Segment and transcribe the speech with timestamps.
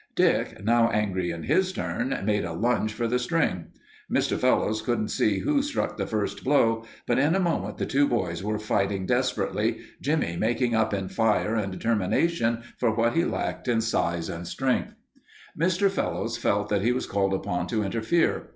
[0.15, 3.65] Dick, now angry in his turn, made a lunge for the string.
[4.11, 4.35] Mr.
[4.35, 8.43] Fellowes couldn't see who struck the first blow, but in a moment the two boys
[8.43, 13.79] were fighting desperately, Jimmie making up in fire and determination for what he lacked in
[13.79, 14.95] size and strength.
[15.55, 15.87] Mr.
[15.87, 18.49] Fellowes felt that he was called upon to interfere.